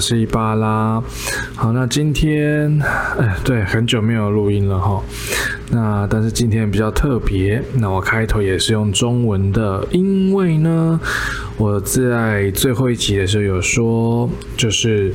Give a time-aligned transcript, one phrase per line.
[0.00, 1.02] 是一巴拉。
[1.54, 2.80] 好，那今天，
[3.18, 5.02] 哎，对，很久没有录音了哈。
[5.70, 10.98] 那但是今天比较特别，那我开头也是用中文的，因为呢，
[11.56, 15.12] 我在最后一集的时候有说，就是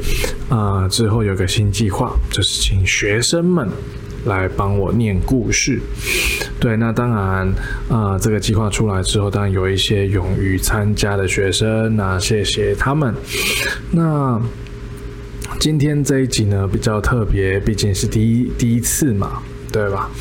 [0.47, 3.67] 啊，之后有个新计划，就是请学生们。
[4.25, 5.79] 来帮我念故事，
[6.59, 7.47] 对，那当然，
[7.87, 13.13] 啊，这个计划出来之后，当然有一些勇于参加的学生，那谢谢他们。
[13.91, 14.41] 那
[15.65, 20.11] 今天这一集呢比较特别，毕竟是第一第一次嘛，对吧？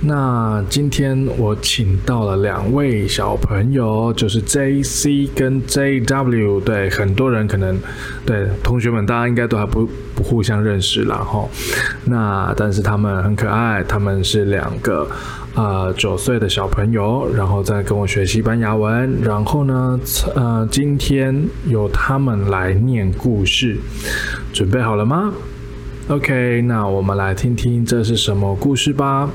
[0.00, 6.58] 那今天我请到了两位小朋友，就是 J C 跟 J W。
[6.58, 7.78] 对，很多人可能
[8.26, 11.48] 对同学们，大家应该都还不不互相认识了哈。
[12.04, 15.08] 那但是他们很可爱，他们是两个
[15.54, 19.20] 啊九岁的小朋友，然后在跟我学西班牙文。
[19.22, 19.98] 然后呢，
[20.34, 23.78] 呃，今天由他们来念故事，
[24.52, 25.32] 准备好了吗
[26.08, 29.30] ？OK，那我们来听听这是什么故事吧。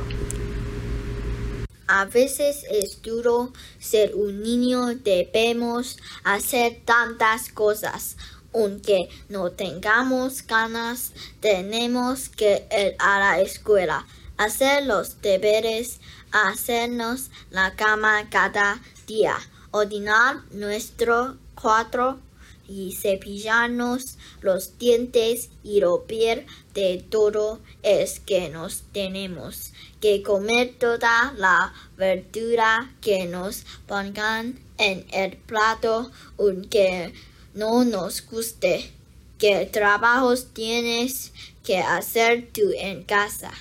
[1.92, 3.50] A veces es duro
[3.82, 8.14] ser un niño, debemos hacer tantas cosas.
[8.60, 16.02] Aunque no tengamos ganas, tenemos que ir a la escuela, hacer los deberes,
[16.34, 19.38] hacernos la cama cada día,
[19.72, 22.20] ordenar nuestro cuarto
[22.68, 31.34] y cepillarnos los dientes y romper de todo es que nos tenemos que comer toda
[31.38, 37.14] la verdura que nos pongan en el plato aunque
[37.54, 38.92] no nos guste.
[39.38, 41.32] ¿Qué trabajos tienes
[41.64, 43.52] que hacer tú en casa?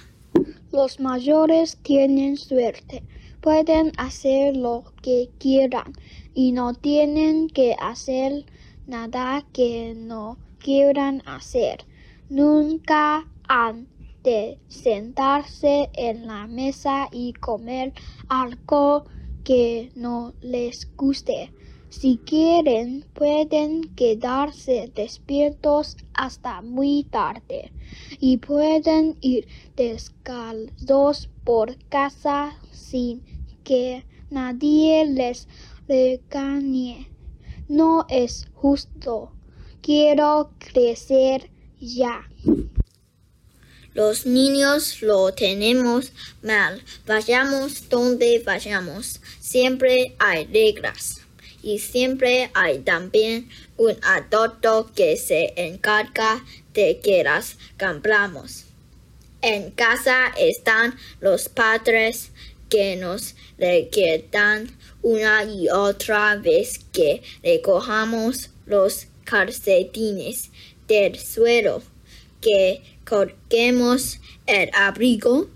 [0.73, 3.03] Los mayores tienen suerte.
[3.41, 5.93] Pueden hacer lo que quieran
[6.35, 8.45] y no tienen que hacer
[8.87, 11.85] nada que no quieran hacer.
[12.29, 13.87] Nunca han
[14.23, 17.93] de sentarse en la mesa y comer
[18.29, 19.05] algo
[19.45, 21.53] que no les guste.
[21.91, 27.73] Si quieren, pueden quedarse despiertos hasta muy tarde
[28.21, 33.23] y pueden ir descalzos por casa sin
[33.65, 35.49] que nadie les
[35.89, 37.09] regañe.
[37.69, 39.33] No es justo.
[39.81, 41.51] Quiero crecer
[41.81, 42.29] ya.
[43.95, 46.13] Los niños lo tenemos
[46.43, 46.83] mal.
[47.07, 49.21] Vayamos donde vayamos.
[49.41, 51.18] Siempre hay reglas.
[51.63, 58.65] Y siempre hay también un adulto que se encarga de que las compramos.
[59.43, 62.31] En casa están los padres
[62.69, 64.71] que nos requieran
[65.03, 70.51] una y otra vez que recojamos los calcetines
[70.87, 71.83] del suelo,
[72.41, 75.49] que colguemos el abrigo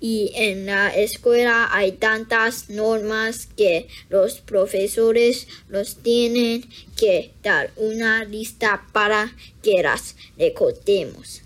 [0.00, 6.64] y en la escuela hay tantas normas que los profesores nos tienen
[6.96, 9.32] que dar una lista para
[9.62, 11.42] que las recordemos.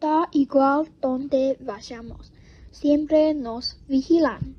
[0.00, 2.32] Da igual donde vayamos,
[2.70, 4.54] siempre nos vigilan.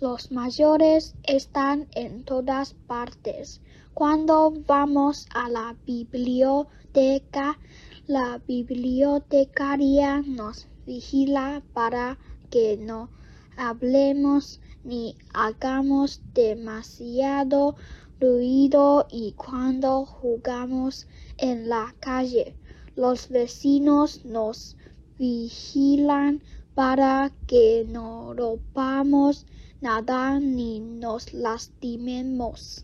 [0.00, 3.60] Los mayores están en todas partes.
[3.94, 7.58] Cuando vamos a la biblioteca,
[8.06, 12.18] la bibliotecaria nos vigila para
[12.50, 13.10] que no
[13.56, 17.74] hablemos ni hagamos demasiado
[18.20, 21.06] ruido y cuando jugamos
[21.38, 22.56] en la calle,
[22.94, 24.76] los vecinos nos
[25.18, 26.42] vigilan
[26.74, 29.46] para que no rompamos
[29.80, 32.82] nada ni nos lastimemos.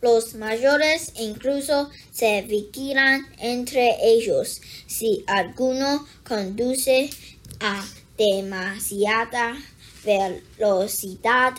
[0.00, 4.60] Los mayores incluso se vigilan entre ellos.
[4.86, 7.10] Si alguno conduce
[7.60, 7.84] a
[8.18, 9.56] demasiada
[10.04, 11.54] velocidad,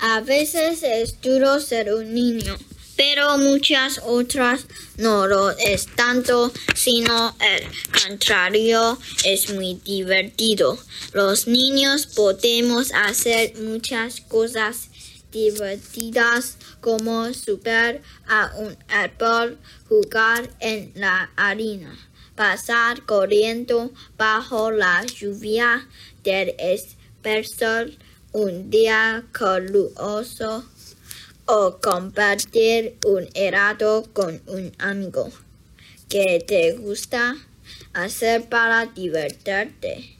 [0.00, 2.56] A veces es duro ser un niño,
[2.96, 4.66] pero muchas otras
[4.96, 7.66] no lo es tanto, sino el
[8.02, 10.78] contrario es muy divertido.
[11.12, 14.88] Los niños podemos hacer muchas cosas
[15.30, 21.96] divertidas como subir a un árbol, jugar en la harina,
[22.36, 25.88] pasar corriendo bajo la lluvia
[26.22, 27.92] del espesor
[28.32, 30.64] un día caluroso
[31.46, 35.28] o compartir un helado con un amigo.
[36.08, 37.34] ¿Qué te gusta
[37.92, 40.18] hacer para divertirte?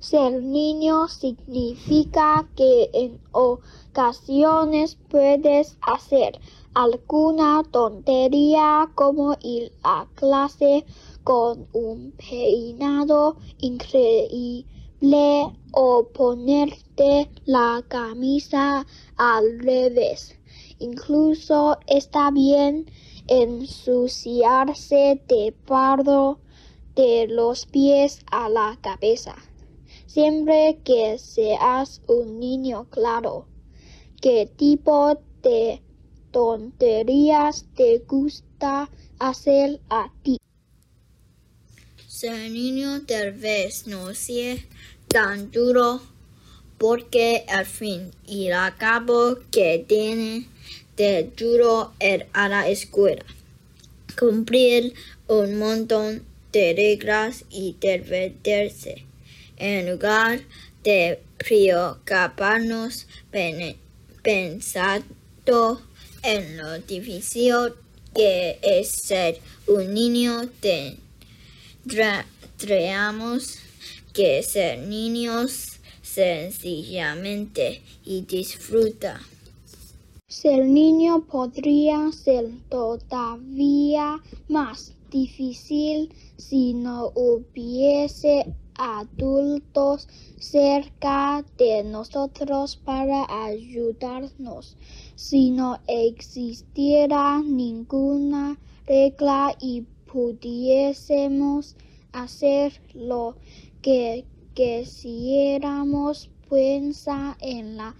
[0.00, 6.40] Ser niño significa que en ocasiones puedes hacer
[6.74, 10.84] alguna tontería como ir a clase
[11.24, 14.64] con un peinado increíble
[15.72, 18.84] o ponerte la camisa
[19.16, 20.34] al revés.
[20.80, 22.90] Incluso está bien
[23.28, 26.40] ensuciarse de pardo
[26.96, 29.36] de los pies a la cabeza.
[30.06, 33.46] Siempre que seas un niño claro,
[34.20, 35.82] ¿qué tipo de
[36.32, 40.38] tonterías te gusta hacer a ti?
[42.20, 44.56] Ser niño tal vez no sea
[45.06, 46.02] tan duro
[46.76, 50.48] porque al fin y al cabo que tiene
[50.96, 53.24] de duro ir a la escuela,
[54.18, 54.94] cumplir
[55.28, 59.04] un montón de reglas y divertirse
[59.56, 60.40] en lugar
[60.82, 63.06] de preocuparnos
[64.24, 65.82] pensando
[66.24, 67.74] en lo difícil
[68.12, 69.38] que es ser
[69.68, 70.50] un niño,
[71.88, 73.56] tendríamos
[74.12, 79.20] que ser niños sencillamente y disfruta.
[80.28, 88.44] Ser niño podría ser todavía más difícil si no hubiese
[88.74, 90.08] adultos
[90.38, 94.76] cerca de nosotros para ayudarnos.
[95.16, 101.76] Si no existiera ninguna regla y pudiésemos
[102.12, 103.36] hacer lo
[103.82, 104.24] que
[104.54, 107.94] quisiéramos, piensa en la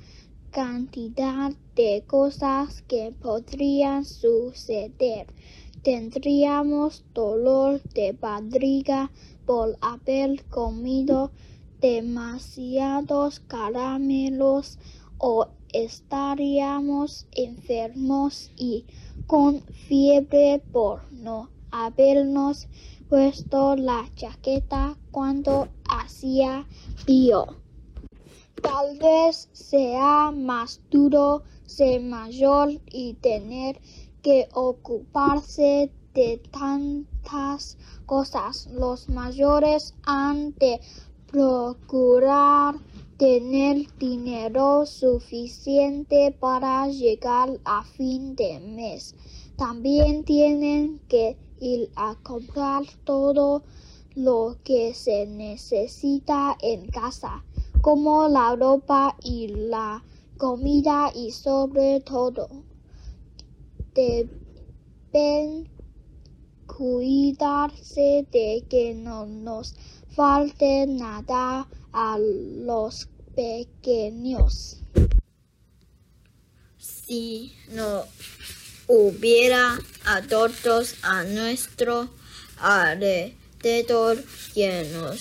[0.50, 5.26] cantidad de cosas que podrían suceder.
[5.82, 9.10] Tendríamos dolor de barriga
[9.46, 11.30] por haber comido
[11.80, 14.78] demasiados caramelos
[15.18, 18.84] o estaríamos enfermos y
[19.26, 22.68] con fiebre por no habernos
[23.08, 26.66] puesto la chaqueta cuando hacía
[26.96, 27.46] frío.
[28.62, 33.80] Tal vez sea más duro ser mayor y tener
[34.22, 38.66] que ocuparse de tantas cosas.
[38.72, 40.80] Los mayores han de
[41.28, 42.74] procurar
[43.16, 49.14] tener dinero suficiente para llegar a fin de mes.
[49.56, 53.62] También tienen que ir a comprar todo
[54.14, 57.44] lo que se necesita en casa
[57.80, 60.02] como la ropa y la
[60.36, 62.48] comida y sobre todo
[63.94, 65.68] deben
[66.66, 69.74] cuidarse de que no nos
[70.10, 74.78] falte nada a los pequeños.
[76.78, 78.04] Si no
[78.86, 82.08] hubiera adultos a nuestro
[82.56, 84.24] alrededor
[84.54, 85.20] que nos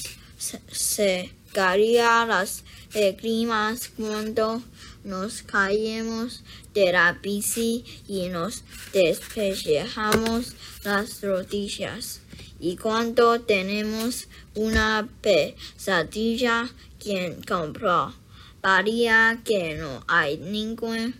[0.71, 2.63] se las
[2.93, 4.61] lágrimas cuando
[5.03, 8.63] nos caemos de la bici y nos
[8.93, 10.53] despellejamos
[10.83, 12.21] las rodillas.
[12.59, 18.13] Y cuando tenemos una pesadilla, quien compró?
[18.61, 21.15] Paría que no hay ningún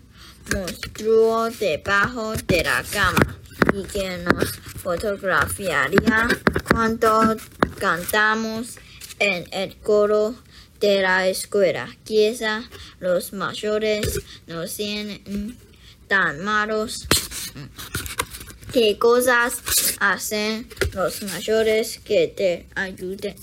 [0.52, 3.37] monstruo debajo de la cama
[3.74, 4.50] y que nos
[4.82, 6.28] fotografiaría
[6.70, 7.36] cuando
[7.78, 8.76] cantamos
[9.18, 10.34] en el coro
[10.80, 11.88] de la escuela.
[12.04, 12.62] Quizá
[13.00, 15.56] los mayores no sean
[16.06, 17.06] tan malos.
[18.72, 19.54] ¿Qué cosas
[19.98, 23.34] hacen los mayores que te ayuden?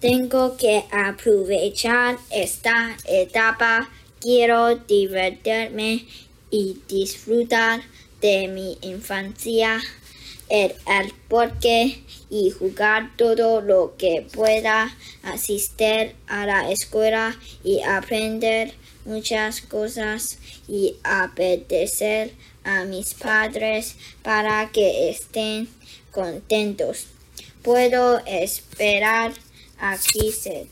[0.00, 3.88] Tengo que aprovechar esta etapa
[4.24, 6.06] quiero divertirme
[6.50, 7.82] y disfrutar
[8.24, 9.82] de mi infancia,
[10.86, 18.72] al parque y jugar todo lo que pueda, asistir a la escuela y aprender
[19.04, 22.32] muchas cosas y obedecer
[22.64, 25.68] a mis padres para que estén
[26.10, 27.08] contentos.
[27.62, 29.34] Puedo esperar
[29.78, 30.66] aquí ser.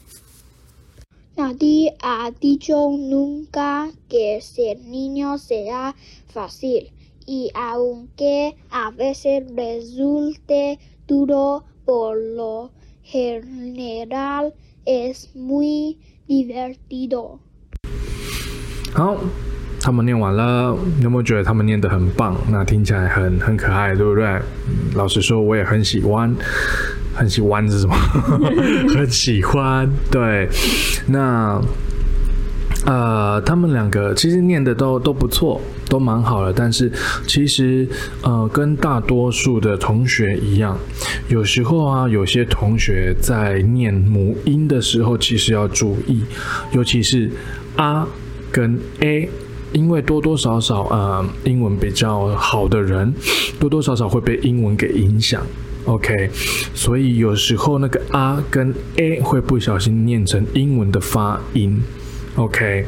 [1.37, 5.94] Nadie ha dicho nunca que ser niño será
[6.32, 6.90] fácil
[7.26, 12.71] y aunque a veces resulte duro por lo
[13.02, 14.52] general
[14.85, 15.99] es muy
[16.29, 17.38] divertido.
[18.95, 19.19] 好，
[19.81, 22.37] 他们念完了，有没有觉得他们念得很棒？
[22.50, 24.41] 那听起来很很可爱，对不对？
[24.95, 26.35] 老实说，我也很喜欢，
[27.14, 27.95] 很喜欢是什么？
[28.95, 29.91] 很喜欢。
[30.11, 30.49] 对，
[31.09, 31.61] 那
[32.87, 36.53] 呃，他们两个其实念的都都不错，都蛮好的。
[36.53, 36.91] 但是
[37.27, 37.89] 其实
[38.23, 40.77] 呃，跟大多数的同学一样，
[41.29, 46.23] 有时候啊，有些同学在念母音的时候，其实要注意，
[46.73, 47.31] 尤其是
[47.77, 48.07] 啊
[48.51, 49.29] 跟 a。
[49.73, 53.11] 因为多多少少，呃，英文比较好的人，
[53.59, 55.41] 多多少少会被英文给影响。
[55.87, 56.29] OK，
[56.75, 61.81] 所以有时候那个啊跟 a 会不小心念成英文的发音。
[62.37, 62.87] OK，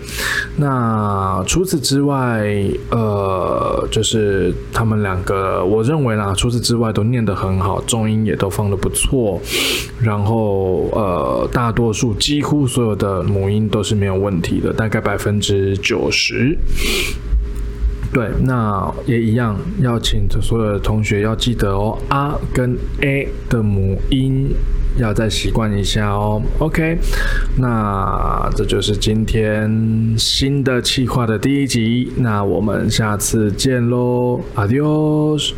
[0.56, 2.42] 那除此之外，
[2.90, 9.38] 呃，就是他们两个，我认为啦，除此之外都念得很好，重音也都放得不错，
[10.00, 16.56] 然后呃，大多数几乎所有的母音都是没有问题的，大概百分之九十。
[18.10, 24.48] 对，那也一样，要请所有的同学要记得哦，啊跟 a 的母音
[24.96, 26.42] 要再习惯一下哦。
[26.58, 26.98] OK，
[27.58, 35.52] 那这就是今天新的企划的第一集，那我们下次见喽，Adios。